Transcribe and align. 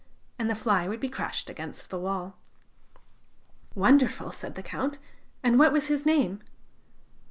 and 0.39 0.49
the 0.49 0.55
fly 0.55 0.87
would 0.87 0.99
be 0.99 1.07
crushed 1.07 1.47
against 1.47 1.91
the 1.91 1.99
wall." 1.99 2.35
"Wonderful!" 3.75 4.31
said 4.31 4.55
the 4.55 4.63
Count. 4.63 4.97
"And 5.43 5.59
what 5.59 5.71
was 5.71 5.89
his 5.89 6.07
name?" 6.07 6.41